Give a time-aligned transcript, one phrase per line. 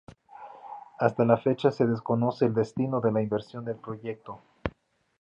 [0.97, 4.39] Hasta la fecha se desconoce el destino de la inversión del proyecto.